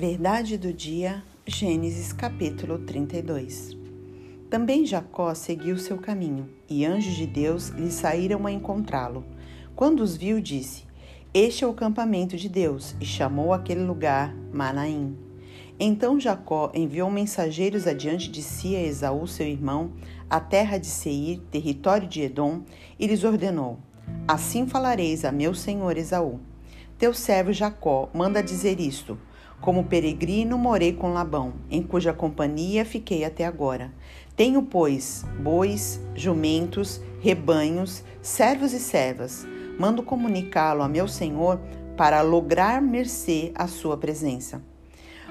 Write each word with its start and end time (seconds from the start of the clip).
Verdade 0.00 0.56
do 0.56 0.72
dia, 0.72 1.22
Gênesis 1.46 2.10
capítulo 2.10 2.78
32. 2.78 3.76
Também 4.48 4.86
Jacó 4.86 5.34
seguiu 5.34 5.76
seu 5.76 5.98
caminho, 5.98 6.48
e 6.70 6.86
anjos 6.86 7.12
de 7.12 7.26
Deus 7.26 7.68
lhe 7.68 7.90
saíram 7.90 8.46
a 8.46 8.50
encontrá-lo. 8.50 9.22
Quando 9.76 10.00
os 10.00 10.16
viu, 10.16 10.40
disse: 10.40 10.84
Este 11.34 11.64
é 11.64 11.66
o 11.66 11.74
campamento 11.74 12.34
de 12.38 12.48
Deus, 12.48 12.96
e 12.98 13.04
chamou 13.04 13.52
aquele 13.52 13.82
lugar 13.82 14.34
Manaim. 14.50 15.18
Então 15.78 16.18
Jacó 16.18 16.72
enviou 16.74 17.10
mensageiros 17.10 17.86
adiante 17.86 18.30
de 18.30 18.42
si 18.42 18.74
a 18.74 18.80
Esaú, 18.80 19.26
seu 19.26 19.46
irmão, 19.46 19.92
à 20.30 20.40
terra 20.40 20.78
de 20.78 20.86
Seir, 20.86 21.40
território 21.50 22.08
de 22.08 22.22
Edom, 22.22 22.62
e 22.98 23.06
lhes 23.06 23.22
ordenou: 23.22 23.78
Assim 24.26 24.66
falareis 24.66 25.26
a 25.26 25.30
meu 25.30 25.52
senhor 25.52 25.98
Esaú. 25.98 26.40
Teu 26.98 27.12
servo 27.12 27.52
Jacó 27.52 28.08
manda 28.14 28.42
dizer 28.42 28.80
isto: 28.80 29.18
como 29.60 29.84
peregrino 29.84 30.56
morei 30.56 30.92
com 30.92 31.12
Labão, 31.12 31.52
em 31.70 31.82
cuja 31.82 32.12
companhia 32.12 32.84
fiquei 32.84 33.24
até 33.24 33.44
agora. 33.44 33.92
Tenho, 34.34 34.62
pois, 34.62 35.24
bois, 35.38 36.00
jumentos, 36.14 37.00
rebanhos, 37.20 38.02
servos 38.22 38.72
e 38.72 38.80
servas. 38.80 39.46
Mando 39.78 40.02
comunicá-lo 40.02 40.82
a 40.82 40.88
meu 40.88 41.06
senhor 41.06 41.60
para 41.96 42.22
lograr 42.22 42.80
mercê 42.80 43.52
à 43.54 43.66
sua 43.66 43.96
presença. 43.98 44.62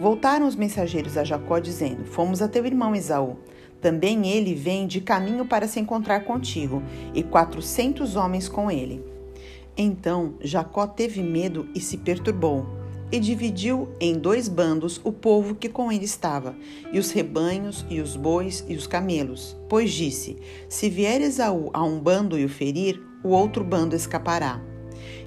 Voltaram 0.00 0.46
os 0.46 0.54
mensageiros 0.54 1.16
a 1.16 1.24
Jacó, 1.24 1.58
dizendo: 1.58 2.04
Fomos 2.04 2.40
a 2.40 2.48
teu 2.48 2.64
irmão 2.64 2.94
Esaú. 2.94 3.36
Também 3.80 4.28
ele 4.28 4.54
vem 4.54 4.86
de 4.86 5.00
caminho 5.00 5.44
para 5.44 5.66
se 5.66 5.80
encontrar 5.80 6.20
contigo, 6.20 6.80
e 7.12 7.24
quatrocentos 7.24 8.14
homens 8.14 8.48
com 8.48 8.70
ele. 8.70 9.04
Então 9.76 10.34
Jacó 10.40 10.86
teve 10.86 11.20
medo 11.22 11.68
e 11.74 11.80
se 11.80 11.96
perturbou 11.96 12.81
e 13.12 13.20
dividiu 13.20 13.90
em 14.00 14.18
dois 14.18 14.48
bandos 14.48 14.98
o 15.04 15.12
povo 15.12 15.54
que 15.54 15.68
com 15.68 15.92
ele 15.92 16.06
estava, 16.06 16.56
e 16.90 16.98
os 16.98 17.10
rebanhos, 17.10 17.84
e 17.90 18.00
os 18.00 18.16
bois, 18.16 18.64
e 18.66 18.74
os 18.74 18.86
camelos. 18.86 19.54
Pois 19.68 19.92
disse: 19.92 20.38
Se 20.68 20.88
vier 20.88 21.20
Esaú 21.20 21.68
a 21.74 21.84
um 21.84 22.00
bando 22.00 22.38
e 22.38 22.44
o 22.46 22.48
ferir, 22.48 23.00
o 23.22 23.28
outro 23.28 23.62
bando 23.62 23.94
escapará. 23.94 24.60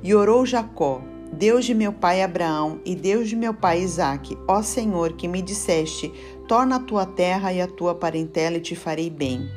E 0.04 0.16
orou 0.16 0.46
Jacó: 0.46 1.04
Deus 1.32 1.66
de 1.66 1.74
meu 1.74 1.94
pai 1.94 2.24
Abraão 2.24 2.80
e 2.84 2.96
Deus 2.96 3.30
de 3.30 3.36
meu 3.36 3.54
pai 3.54 3.82
Isaque, 3.82 4.38
ó 4.48 4.64
Senhor, 4.64 5.14
que 5.14 5.28
me 5.28 5.42
disseste: 5.42 6.12
Torna 6.48 6.78
a 6.78 6.80
tua 6.80 7.06
terra 7.06 7.54
e 7.54 7.62
a 7.62 7.68
tua 7.68 7.94
parentela 7.94 8.58
e 8.58 8.62
te 8.62 8.76
farei 8.76 9.10
bem. 9.10 9.48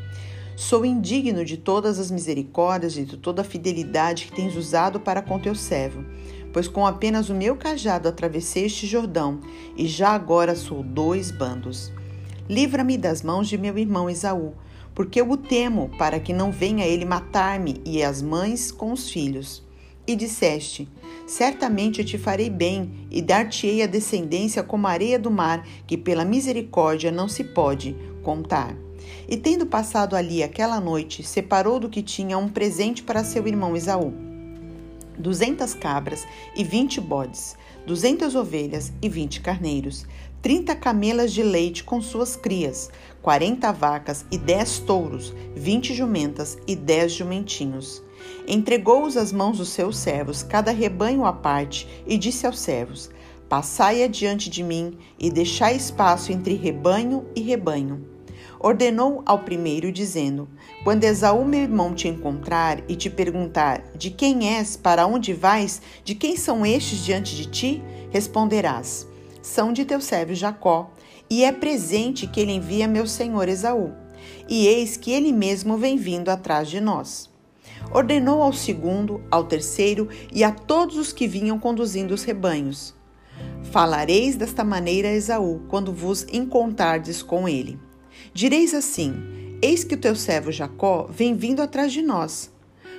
Sou 0.60 0.84
indigno 0.84 1.44
de 1.44 1.56
todas 1.56 2.00
as 2.00 2.10
misericórdias 2.10 2.96
e 2.96 3.04
de 3.04 3.16
toda 3.16 3.42
a 3.42 3.44
fidelidade 3.44 4.26
que 4.26 4.32
tens 4.32 4.56
usado 4.56 4.98
para 4.98 5.22
com 5.22 5.38
teu 5.38 5.54
servo 5.54 6.04
pois 6.52 6.68
com 6.68 6.86
apenas 6.86 7.28
o 7.28 7.34
meu 7.34 7.56
cajado 7.56 8.08
atravessei 8.08 8.66
este 8.66 8.86
Jordão, 8.86 9.40
e 9.76 9.86
já 9.86 10.10
agora 10.10 10.54
sou 10.54 10.82
dois 10.82 11.30
bandos. 11.30 11.92
Livra-me 12.48 12.96
das 12.96 13.22
mãos 13.22 13.48
de 13.48 13.58
meu 13.58 13.76
irmão 13.78 14.08
Esaú, 14.08 14.54
porque 14.94 15.20
eu 15.20 15.30
o 15.30 15.36
temo, 15.36 15.90
para 15.98 16.18
que 16.18 16.32
não 16.32 16.50
venha 16.50 16.86
ele 16.86 17.04
matar-me 17.04 17.80
e 17.84 18.02
as 18.02 18.22
mães 18.22 18.72
com 18.72 18.92
os 18.92 19.10
filhos. 19.10 19.62
E 20.06 20.16
disseste: 20.16 20.88
Certamente 21.26 22.00
eu 22.00 22.04
te 22.04 22.16
farei 22.16 22.48
bem, 22.48 23.06
e 23.10 23.20
dar-te-ei 23.20 23.82
a 23.82 23.86
descendência 23.86 24.62
como 24.62 24.86
a 24.86 24.90
areia 24.90 25.18
do 25.18 25.30
mar, 25.30 25.64
que 25.86 25.96
pela 25.96 26.24
misericórdia 26.24 27.12
não 27.12 27.28
se 27.28 27.44
pode 27.44 27.94
contar. 28.22 28.74
E 29.28 29.36
tendo 29.36 29.66
passado 29.66 30.16
ali 30.16 30.42
aquela 30.42 30.80
noite, 30.80 31.22
separou 31.22 31.78
do 31.78 31.88
que 31.88 32.02
tinha 32.02 32.38
um 32.38 32.48
presente 32.48 33.02
para 33.02 33.24
seu 33.24 33.46
irmão 33.46 33.76
Esaú 33.76 34.28
duzentas 35.18 35.74
cabras 35.74 36.26
e 36.54 36.62
vinte 36.62 37.00
bodes, 37.00 37.56
duzentas 37.84 38.34
ovelhas 38.34 38.92
e 39.02 39.08
vinte 39.08 39.40
carneiros, 39.40 40.06
trinta 40.40 40.76
camelas 40.76 41.32
de 41.32 41.42
leite 41.42 41.82
com 41.82 42.00
suas 42.00 42.36
crias, 42.36 42.90
quarenta 43.20 43.72
vacas 43.72 44.24
e 44.30 44.38
dez 44.38 44.78
touros, 44.78 45.34
vinte 45.54 45.92
jumentas 45.92 46.56
e 46.66 46.76
dez 46.76 47.12
jumentinhos. 47.12 48.02
Entregou-os 48.46 49.16
às 49.16 49.32
mãos 49.32 49.58
dos 49.58 49.70
seus 49.70 49.98
servos, 49.98 50.42
cada 50.42 50.70
rebanho 50.70 51.24
à 51.24 51.32
parte, 51.32 51.88
e 52.06 52.16
disse 52.16 52.46
aos 52.46 52.58
servos: 52.58 53.10
Passai 53.48 54.02
adiante 54.02 54.48
de 54.48 54.62
mim 54.62 54.96
e 55.18 55.30
deixai 55.30 55.76
espaço 55.76 56.30
entre 56.30 56.54
rebanho 56.54 57.26
e 57.34 57.40
rebanho 57.40 58.17
ordenou 58.60 59.22
ao 59.24 59.40
primeiro, 59.40 59.92
dizendo: 59.92 60.48
Quando 60.84 61.04
Esaú, 61.04 61.44
meu 61.44 61.60
irmão, 61.60 61.94
te 61.94 62.08
encontrar 62.08 62.82
e 62.88 62.96
te 62.96 63.08
perguntar: 63.08 63.82
De 63.94 64.10
quem 64.10 64.56
és, 64.56 64.76
para 64.76 65.06
onde 65.06 65.32
vais, 65.32 65.80
de 66.04 66.14
quem 66.14 66.36
são 66.36 66.64
estes 66.64 67.04
diante 67.04 67.36
de 67.36 67.46
ti? 67.46 67.82
Responderás: 68.10 69.06
São 69.42 69.72
de 69.72 69.84
teu 69.84 70.00
servo 70.00 70.34
Jacó, 70.34 70.90
e 71.30 71.44
é 71.44 71.52
presente 71.52 72.26
que 72.26 72.40
ele 72.40 72.52
envia 72.52 72.88
meu 72.88 73.06
senhor 73.06 73.48
Esaú. 73.48 73.92
E 74.48 74.66
eis 74.66 74.96
que 74.96 75.12
ele 75.12 75.32
mesmo 75.32 75.76
vem 75.76 75.96
vindo 75.96 76.28
atrás 76.28 76.68
de 76.68 76.80
nós. 76.80 77.30
Ordenou 77.92 78.42
ao 78.42 78.52
segundo, 78.52 79.22
ao 79.30 79.44
terceiro 79.44 80.08
e 80.32 80.42
a 80.42 80.50
todos 80.50 80.96
os 80.96 81.12
que 81.12 81.28
vinham 81.28 81.58
conduzindo 81.58 82.12
os 82.12 82.24
rebanhos: 82.24 82.94
Falareis 83.70 84.36
desta 84.36 84.64
maneira 84.64 85.08
a 85.08 85.12
Esaú, 85.12 85.62
quando 85.68 85.92
vos 85.92 86.26
encontrardes 86.32 87.22
com 87.22 87.48
ele. 87.48 87.78
Direis 88.32 88.74
assim: 88.74 89.14
Eis 89.60 89.82
que 89.82 89.94
o 89.94 89.98
teu 89.98 90.14
servo 90.14 90.52
Jacó 90.52 91.08
vem 91.10 91.34
vindo 91.34 91.60
atrás 91.60 91.92
de 91.92 92.02
nós, 92.02 92.50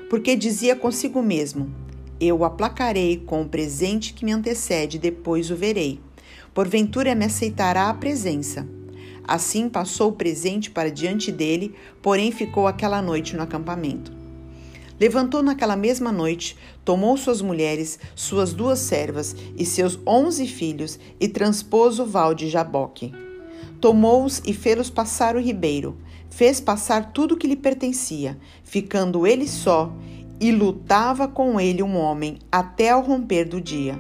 porque 0.10 0.36
dizia 0.36 0.76
consigo 0.76 1.22
mesmo: 1.22 1.74
Eu 2.20 2.40
o 2.40 2.46
aplacarei 2.46 3.18
com 3.18 3.42
o 3.42 3.48
presente 3.48 4.14
que 4.14 4.26
me 4.26 4.32
antecede, 4.32 5.00
depois 5.00 5.50
o 5.50 5.56
verei. 5.56 6.00
Porventura 6.54 7.16
me 7.16 7.26
aceitará 7.26 7.90
a 7.90 7.94
presença. 7.94 8.68
Assim 9.24 9.70
passou 9.70 10.10
o 10.10 10.14
presente 10.14 10.72
para 10.72 10.92
diante 10.92 11.32
dele, 11.32 11.76
porém 12.02 12.32
ficou 12.32 12.68
aquela 12.68 13.02
noite 13.02 13.36
no 13.36 13.44
acampamento. 13.44 14.12
Levantou 15.00 15.42
naquela 15.42 15.78
mesma 15.78 16.12
noite, 16.12 16.58
tomou 16.84 17.16
suas 17.16 17.42
mulheres, 17.42 17.98
suas 18.16 18.52
duas 18.52 18.80
servas 18.80 19.36
e 19.56 19.66
seus 19.66 19.98
onze 20.06 20.46
filhos 20.46 21.00
e 21.20 21.28
transpôs 21.28 22.00
o 22.00 22.06
val 22.06 22.34
de 22.34 22.50
Jaboque. 22.50 23.14
Tomou-os 23.80 24.42
e 24.46 24.54
fê-los 24.54 24.90
passar 24.90 25.36
o 25.36 25.42
ribeiro. 25.42 25.98
Fez 26.30 26.60
passar 26.60 27.12
tudo 27.12 27.38
que 27.38 27.48
lhe 27.48 27.56
pertencia, 27.56 28.38
ficando 28.64 29.26
ele 29.26 29.48
só, 29.48 29.92
e 30.40 30.52
lutava 30.52 31.28
com 31.28 31.60
ele 31.60 31.82
um 31.82 31.98
homem 31.98 32.38
até 32.52 32.90
ao 32.90 33.02
romper 33.02 33.46
do 33.46 33.60
dia. 33.60 34.00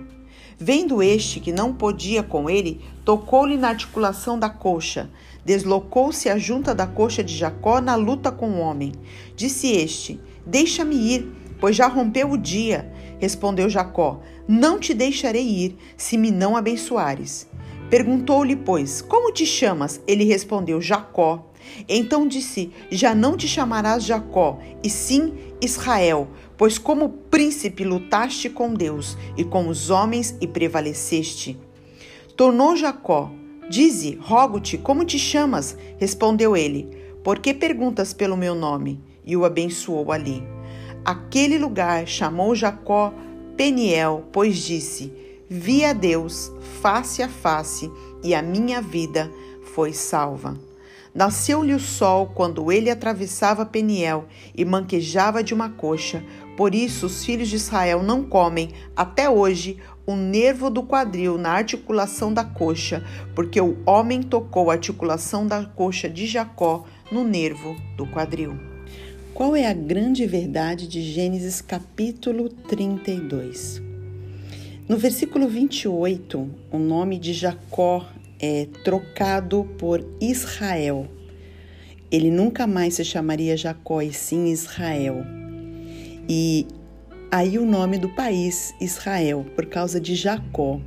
Vendo 0.58 1.02
este 1.02 1.40
que 1.40 1.54
não 1.54 1.74
podia 1.74 2.22
com 2.22 2.50
ele, 2.50 2.82
tocou-lhe 3.06 3.56
na 3.56 3.70
articulação 3.70 4.38
da 4.38 4.50
coxa. 4.50 5.10
Deslocou-se 5.46 6.28
a 6.28 6.38
junta 6.38 6.76
da 6.76 6.86
coxa 6.86 7.24
de 7.24 7.36
Jacó 7.36 7.80
na 7.80 7.96
luta 7.96 8.30
com 8.30 8.50
o 8.50 8.60
homem. 8.60 8.92
Disse 9.38 9.72
este: 9.72 10.20
Deixa-me 10.46 10.96
ir, 10.96 11.32
pois 11.62 11.78
já 11.78 11.88
rompeu 11.88 12.32
o 12.32 12.38
dia. 12.38 12.92
Respondeu 13.20 13.70
Jacó: 13.70 14.20
Não 14.46 14.78
te 14.78 14.94
deixarei 14.94 15.48
ir, 15.48 15.78
se 15.96 16.18
me 16.18 16.30
não 16.30 16.58
abençoares. 16.58 17.48
Perguntou-lhe, 17.90 18.56
pois, 18.56 19.02
como 19.02 19.32
te 19.32 19.46
chamas? 19.46 20.00
Ele 20.08 20.24
respondeu, 20.24 20.80
Jacó. 20.80 21.52
Então 21.88 22.28
disse: 22.28 22.72
Já 22.92 23.16
não 23.16 23.36
te 23.36 23.48
chamarás 23.48 24.04
Jacó, 24.04 24.60
e 24.84 24.90
sim 24.90 25.34
Israel, 25.62 26.28
pois 26.58 26.78
como 26.78 27.10
príncipe 27.10 27.84
lutaste 27.84 28.50
com 28.50 28.74
Deus 28.74 29.18
e 29.36 29.44
com 29.44 29.68
os 29.68 29.90
homens 29.90 30.36
e 30.40 30.48
prevaleceste. 30.48 31.58
Tornou 32.36 32.76
Jacó: 32.76 33.32
Dize, 33.70 34.18
rogo-te, 34.22 34.78
como 34.78 35.04
te 35.04 35.18
chamas? 35.18 35.76
Respondeu 35.98 36.56
ele: 36.56 36.88
Por 37.24 37.40
que 37.40 37.54
perguntas 37.54 38.14
pelo 38.14 38.38
meu 38.38 38.54
nome? 38.54 39.02
E 39.26 39.36
o 39.36 39.46
abençoou 39.46 40.12
ali. 40.12 40.44
Aquele 41.04 41.58
lugar 41.58 42.08
chamou 42.08 42.56
Jacó 42.56 43.14
Peniel, 43.58 44.26
pois 44.32 44.58
disse: 44.58 45.12
Vi 45.52 45.84
a 45.84 45.94
Deus 45.94 46.52
face 46.80 47.24
a 47.24 47.28
face 47.28 47.92
e 48.24 48.36
a 48.36 48.42
minha 48.42 48.80
vida 48.84 49.32
foi 49.74 49.94
salva. 49.94 50.56
Nasceu-lhe 51.12 51.74
o 51.74 51.80
sol 51.80 52.28
quando 52.36 52.72
ele 52.72 52.88
atravessava 52.88 53.66
Peniel 53.66 54.28
e 54.56 54.64
manquejava 54.64 55.44
de 55.44 55.52
uma 55.52 55.68
coxa. 55.68 56.24
Por 56.56 56.76
isso 56.76 57.08
os 57.08 57.26
filhos 57.26 57.48
de 57.48 57.56
Israel 57.56 58.04
não 58.04 58.24
comem 58.24 58.70
até 58.96 59.28
hoje 59.28 59.78
o 60.06 60.16
nervo 60.16 60.70
do 60.70 60.84
quadril 60.84 61.36
na 61.36 61.50
articulação 61.50 62.32
da 62.32 62.44
coxa, 62.44 63.04
porque 63.34 63.60
o 63.60 63.76
homem 63.88 64.22
tocou 64.22 64.70
a 64.70 64.74
articulação 64.74 65.48
da 65.48 65.66
coxa 65.66 66.08
de 66.08 66.28
Jacó 66.28 66.86
no 67.12 67.24
nervo 67.24 67.76
do 67.98 68.06
quadril. 68.06 68.56
Qual 69.34 69.56
é 69.56 69.66
a 69.66 69.74
grande 69.74 70.28
verdade 70.28 70.88
de 70.88 71.02
Gênesis 71.02 71.60
capítulo 71.60 72.50
32? 72.50 73.89
No 74.90 74.98
versículo 74.98 75.48
28, 75.48 76.50
o 76.72 76.80
nome 76.80 77.20
de 77.20 77.32
Jacó 77.32 78.08
é 78.40 78.68
trocado 78.84 79.64
por 79.78 80.04
Israel. 80.20 81.08
Ele 82.12 82.32
nunca 82.32 82.66
mais 82.66 82.96
se 82.96 83.06
chamaria 83.06 83.56
Jacó, 83.56 84.02
e 84.02 84.12
sim 84.12 84.48
Israel. 84.48 85.24
E 86.28 86.66
aí 87.30 87.60
o 87.60 87.68
nome 87.68 88.00
do 88.00 88.10
país, 88.10 88.74
Israel, 88.82 89.46
por 89.56 89.68
causa 89.68 90.02
de 90.02 90.16
Jacó. 90.16 90.82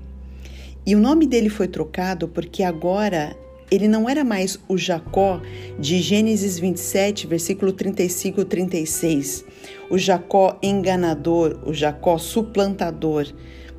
E 0.85 0.97
o 0.97 0.99
nome 0.99 1.25
dele 1.25 1.49
foi 1.49 1.69
trocado 1.69 2.27
porque 2.27 2.65
agora 2.65 3.37
ele 3.71 3.87
não 3.87 4.09
era 4.09 4.25
mais 4.25 4.59
o 4.69 4.77
Jacó 4.77 5.41
de 5.79 6.03
Gênesis 6.03 6.59
27, 6.59 7.29
versículo 7.29 7.73
35 7.73 8.41
e 8.41 8.45
36, 8.45 9.45
o 9.89 9.97
Jacó 9.97 10.59
enganador, 10.61 11.61
o 11.65 11.73
Jacó 11.73 12.19
suplantador, 12.19 13.33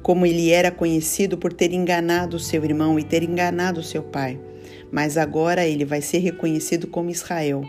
como 0.04 0.26
ele 0.26 0.52
era 0.52 0.70
conhecido 0.70 1.38
por 1.38 1.52
ter 1.52 1.74
enganado 1.74 2.38
seu 2.38 2.64
irmão 2.64 3.00
e 3.00 3.04
ter 3.04 3.24
enganado 3.24 3.82
seu 3.82 4.04
pai. 4.04 4.40
Mas 4.92 5.18
agora 5.18 5.66
ele 5.66 5.84
vai 5.84 6.02
ser 6.02 6.20
reconhecido 6.20 6.86
como 6.86 7.10
Israel, 7.10 7.64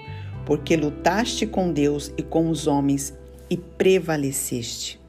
porque 0.45 0.77
lutaste 0.77 1.47
com 1.47 1.73
Deus 1.73 2.13
e 2.19 2.23
com 2.23 2.51
os 2.51 2.67
homens 2.67 3.15
e 3.49 3.57
prevaleceste. 3.57 5.01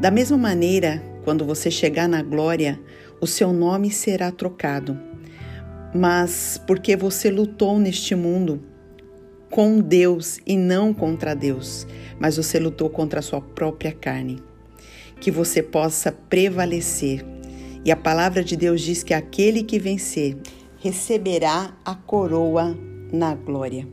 Da 0.00 0.10
mesma 0.10 0.36
maneira, 0.36 1.00
quando 1.22 1.44
você 1.44 1.70
chegar 1.70 2.08
na 2.08 2.20
glória, 2.22 2.80
o 3.20 3.26
seu 3.28 3.52
nome 3.52 3.92
será 3.92 4.32
trocado 4.32 4.98
mas 5.94 6.60
porque 6.66 6.96
você 6.96 7.30
lutou 7.30 7.78
neste 7.78 8.16
mundo 8.16 8.60
com 9.48 9.80
Deus 9.80 10.40
e 10.44 10.56
não 10.56 10.92
contra 10.92 11.32
Deus, 11.32 11.86
mas 12.18 12.36
você 12.36 12.58
lutou 12.58 12.90
contra 12.90 13.20
a 13.20 13.22
sua 13.22 13.40
própria 13.40 13.92
carne. 13.92 14.42
Que 15.20 15.30
você 15.30 15.62
possa 15.62 16.12
prevalecer. 16.12 17.24
E 17.84 17.90
a 17.90 17.96
palavra 17.96 18.42
de 18.42 18.56
Deus 18.56 18.80
diz 18.80 19.02
que 19.02 19.14
aquele 19.14 19.62
que 19.62 19.78
vencer 19.78 20.36
receberá 20.78 21.76
a 21.84 21.94
coroa 21.94 22.76
na 23.12 23.34
glória. 23.34 23.86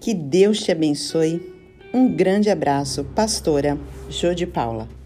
Que 0.00 0.14
Deus 0.14 0.62
te 0.62 0.72
abençoe. 0.72 1.52
Um 1.92 2.14
grande 2.14 2.50
abraço, 2.50 3.04
pastora 3.14 3.78
Jô 4.08 4.34
de 4.34 4.46
Paula. 4.46 5.01